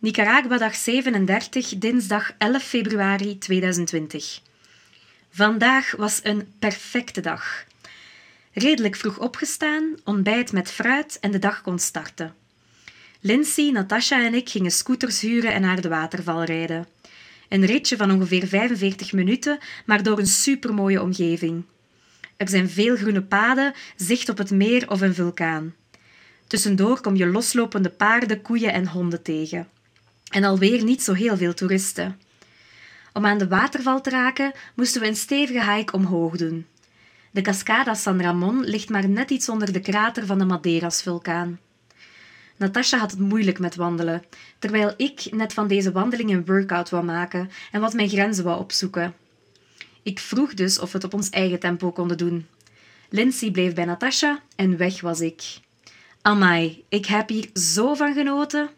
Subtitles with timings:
[0.00, 4.40] Nicaragua dag 37, dinsdag 11 februari 2020.
[5.30, 7.64] Vandaag was een perfecte dag.
[8.52, 12.34] Redelijk vroeg opgestaan, ontbijt met fruit en de dag kon starten.
[13.20, 16.86] Lindsay, Natasha en ik gingen scooters huren en naar de waterval rijden.
[17.48, 21.64] Een ritje van ongeveer 45 minuten, maar door een supermooie omgeving.
[22.36, 25.74] Er zijn veel groene paden, zicht op het meer of een vulkaan.
[26.46, 29.68] Tussendoor kom je loslopende paarden, koeien en honden tegen.
[30.30, 32.20] En alweer niet zo heel veel toeristen.
[33.12, 36.66] Om aan de waterval te raken moesten we een stevige hike omhoog doen.
[37.30, 41.58] De Cascada San Ramon ligt maar net iets onder de krater van de Madeiras-vulkaan.
[42.56, 44.22] Natasha had het moeilijk met wandelen,
[44.58, 48.58] terwijl ik net van deze wandeling een workout wou maken en wat mijn grenzen wou
[48.58, 49.14] opzoeken.
[50.02, 52.46] Ik vroeg dus of we het op ons eigen tempo konden doen.
[53.08, 55.42] Lindsay bleef bij Natasha en weg was ik.
[56.22, 58.70] Amai, ik heb hier zo van genoten.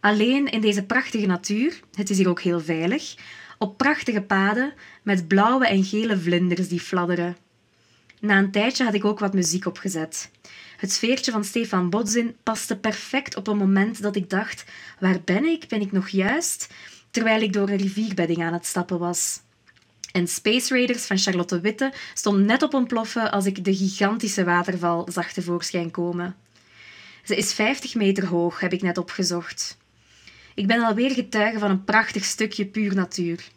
[0.00, 3.14] Alleen in deze prachtige natuur, het is hier ook heel veilig,
[3.58, 7.36] op prachtige paden met blauwe en gele vlinders die fladderen.
[8.20, 10.30] Na een tijdje had ik ook wat muziek opgezet.
[10.76, 14.64] Het sfeertje van Stefan Bodzin paste perfect op een moment dat ik dacht:
[14.98, 15.68] waar ben ik?
[15.68, 16.68] Ben ik nog juist?
[17.10, 19.40] Terwijl ik door een rivierbedding aan het stappen was.
[20.12, 25.08] En Space Raiders van Charlotte Witte stond net op ontploffen als ik de gigantische waterval
[25.12, 26.36] zag tevoorschijn komen.
[27.24, 29.78] Ze is 50 meter hoog, heb ik net opgezocht.
[30.60, 33.48] Ik ben alweer getuige van een prachtig stukje puur natuur.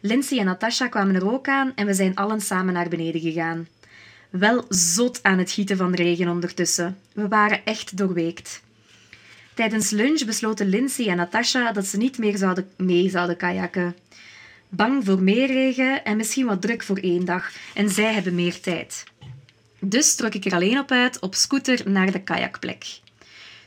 [0.00, 3.68] Lindsay en Natasha kwamen er ook aan en we zijn allen samen naar beneden gegaan.
[4.30, 6.98] Wel zot aan het gieten van regen ondertussen.
[7.12, 8.62] We waren echt doorweekt.
[9.54, 13.96] Tijdens lunch besloten Lindsay en Natasha dat ze niet meer zouden mee zouden kajakken.
[14.68, 17.52] Bang voor meer regen en misschien wat druk voor één dag.
[17.74, 19.04] En zij hebben meer tijd.
[19.78, 22.84] Dus trok ik er alleen op uit op scooter naar de kajakplek.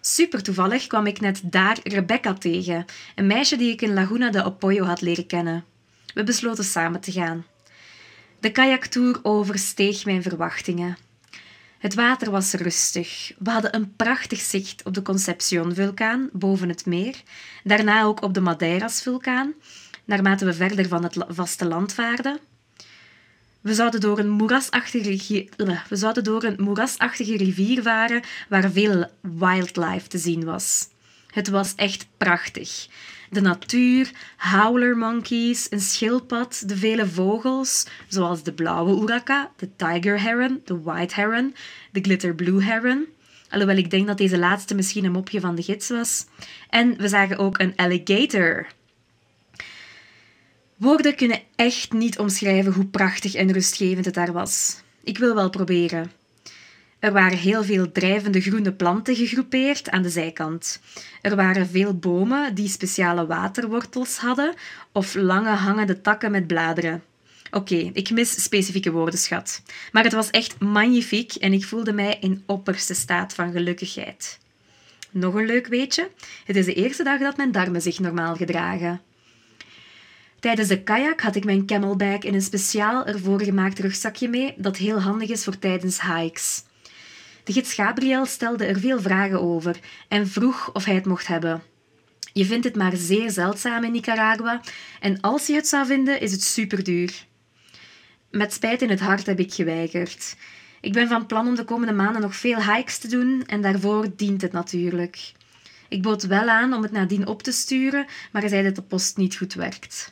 [0.06, 4.44] Super toevallig kwam ik net daar Rebecca tegen, een meisje die ik in Laguna de
[4.44, 5.66] Opoyo had leren kennen.
[6.14, 7.46] We besloten samen te gaan.
[8.40, 10.98] De kajaktour oversteeg mijn verwachtingen.
[11.80, 13.32] Het water was rustig.
[13.38, 17.22] We hadden een prachtig zicht op de Concepcion-vulkaan boven het meer,
[17.64, 19.54] daarna ook op de Madeiras-vulkaan,
[20.06, 22.40] naarmate we verder van het vasteland vaarden.
[23.64, 25.48] We zouden, door een moerasachtige,
[25.90, 30.88] we zouden door een rivier varen waar veel wildlife te zien was.
[31.28, 32.88] Het was echt prachtig.
[33.30, 40.22] De natuur, howler monkeys, een schildpad, de vele vogels, zoals de blauwe uraka, de tiger
[40.22, 41.56] heron, de white heron,
[41.92, 43.06] de glitter blue heron.
[43.50, 46.26] Alhoewel ik denk dat deze laatste misschien een mopje van de gids was.
[46.70, 48.68] En we zagen ook een alligator.
[50.84, 54.82] Woorden kunnen echt niet omschrijven hoe prachtig en rustgevend het daar was.
[55.04, 56.12] Ik wil wel proberen.
[57.00, 60.82] Er waren heel veel drijvende groene planten gegroepeerd aan de zijkant.
[61.22, 64.54] Er waren veel bomen die speciale waterwortels hadden
[64.92, 67.04] of lange hangende takken met bladeren.
[67.52, 69.62] Oké, ik mis specifieke woordenschat.
[69.92, 74.40] Maar het was echt magnifiek en ik voelde mij in opperste staat van gelukkigheid.
[75.12, 76.10] Nog een leuk weetje:
[76.46, 79.02] het is de eerste dag dat mijn darmen zich normaal gedragen.
[80.44, 84.78] Tijdens de kajak had ik mijn camelback in een speciaal ervoor gemaakt rugzakje mee, dat
[84.78, 86.64] heel handig is voor tijdens hikes.
[87.44, 91.64] De gids Gabriel stelde er veel vragen over en vroeg of hij het mocht hebben.
[92.34, 94.62] Je vindt het maar zeer zeldzaam in Nicaragua
[95.00, 97.26] en als je het zou vinden, is het superduur.
[98.32, 100.36] Met spijt in het hart heb ik geweigerd.
[100.82, 104.08] Ik ben van plan om de komende maanden nog veel hikes te doen en daarvoor
[104.16, 105.32] dient het natuurlijk.
[105.90, 108.82] Ik bood wel aan om het nadien op te sturen, maar hij zei dat de
[108.82, 110.10] post niet goed werkt.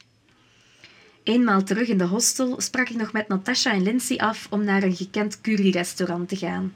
[1.23, 4.83] Eenmaal terug in de hostel sprak ik nog met Natasha en Lindsay af om naar
[4.83, 6.73] een gekend curry-restaurant te gaan.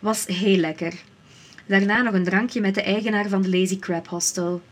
[0.00, 0.94] Was heel lekker.
[1.66, 4.62] Daarna nog een drankje met de eigenaar van de Lazy Crab Hostel.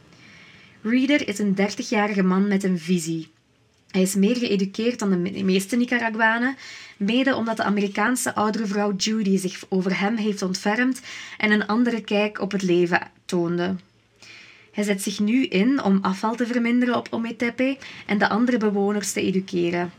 [0.82, 3.30] Reader is een 30-jarige man met een visie.
[3.90, 6.56] Hij is meer geëduceerd dan de meeste Nicaraguanen,
[6.96, 11.00] mede omdat de Amerikaanse oudere vrouw Judy zich over hem heeft ontfermd
[11.38, 13.76] en een andere kijk op het leven toonde.
[14.72, 19.12] Hij zet zich nu in om afval te verminderen op Ometepe en de andere bewoners
[19.12, 19.92] te educeren.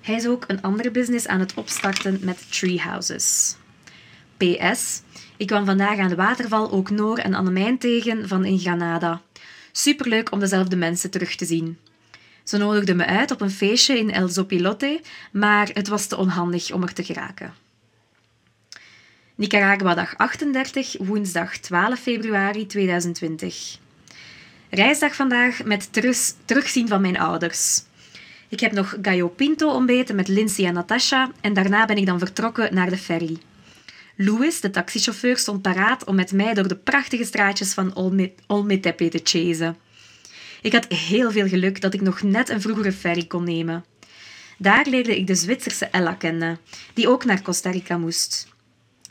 [0.00, 3.56] Hij is ook een andere business aan het opstarten met treehouses.
[4.36, 5.02] PS.
[5.36, 9.22] Ik kwam vandaag aan de waterval ook Noor en Annemijn tegen van in Granada.
[9.72, 11.78] Superleuk om dezelfde mensen terug te zien.
[12.44, 15.00] Ze nodigden me uit op een feestje in El Zopilote,
[15.32, 17.54] maar het was te onhandig om er te geraken.
[19.34, 23.78] Nicaragua dag 38, woensdag 12 februari 2020.
[24.70, 25.88] Reisdag vandaag met
[26.44, 27.82] terugzien van mijn ouders.
[28.48, 32.18] Ik heb nog gallo pinto ontbeten met Lindsay en Natasha en daarna ben ik dan
[32.18, 33.38] vertrokken naar de ferry.
[34.16, 37.94] Louis, de taxichauffeur, stond paraat om met mij door de prachtige straatjes van
[38.46, 39.76] Olmetepe te chasen.
[40.62, 43.84] Ik had heel veel geluk dat ik nog net een vroegere ferry kon nemen.
[44.58, 46.58] Daar leerde ik de Zwitserse Ella kennen,
[46.94, 48.48] die ook naar Costa Rica moest.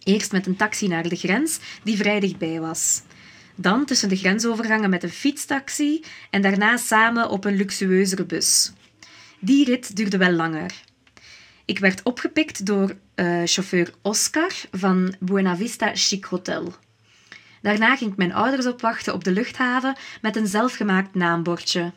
[0.04, 3.02] Eerst met een taxi naar de grens, die vrij dichtbij was.
[3.60, 8.72] Dan tussen de grensovergangen met een fietstaxi en daarna samen op een luxueuzere bus.
[9.40, 10.84] Die rit duurde wel langer.
[11.66, 16.76] Ik werd opgepikt door uh, chauffeur Oscar van Buena Vista Chic Hotel.
[17.62, 21.92] Daarna ging ik mijn ouders opwachten op de luchthaven met een zelfgemaakt naambordje.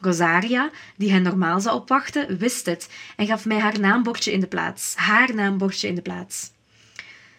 [0.00, 4.46] Rosaria, die hen normaal zou opwachten, wist het en gaf mij haar naambordje in de
[4.46, 4.94] plaats.
[4.94, 6.52] Haar naambordje in de plaats.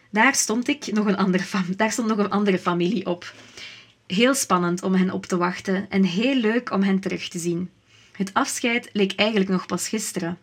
[0.10, 1.44] Daar stond, ik nog een andere
[1.78, 3.34] daar stond nog een andere familie op.
[4.08, 7.70] Heel spannend om hen op te wachten en heel leuk om hen terug te zien.
[8.12, 10.38] Het afscheid leek eigenlijk nog pas gisteren.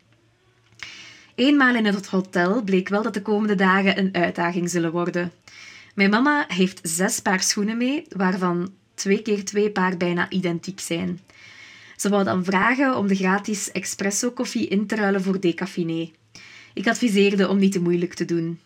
[1.34, 5.32] Eenmaal in het hotel bleek wel dat de komende dagen een uitdaging zullen worden.
[5.94, 11.20] Mijn mama heeft zes paar schoenen mee, waarvan twee keer twee paar bijna identiek zijn.
[11.96, 16.10] Ze wou dan vragen om de gratis espresso-koffie in te ruilen voor decaffiné.
[16.74, 18.58] Ik adviseerde om niet te moeilijk te doen.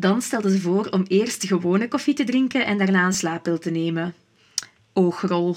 [0.00, 3.70] Dan stelde ze voor om eerst gewone koffie te drinken en daarna een slaappil te
[3.70, 4.14] nemen.
[4.92, 5.56] Oogrol.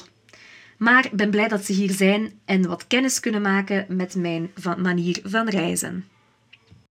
[0.77, 5.19] Maar ben blij dat ze hier zijn en wat kennis kunnen maken met mijn manier
[5.23, 6.05] van reizen.